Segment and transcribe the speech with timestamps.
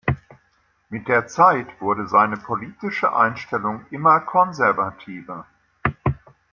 [0.89, 5.45] Mit der Zeit wurde seine politische Einstellung immer konservativer.